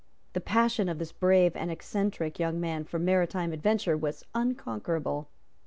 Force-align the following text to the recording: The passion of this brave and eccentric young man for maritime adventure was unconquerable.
The 0.33 0.41
passion 0.41 0.89
of 0.89 0.97
this 0.97 1.11
brave 1.11 1.55
and 1.55 1.69
eccentric 1.69 2.39
young 2.39 2.59
man 2.59 2.85
for 2.85 2.97
maritime 2.97 3.51
adventure 3.53 3.95
was 3.95 4.23
unconquerable. 4.33 5.29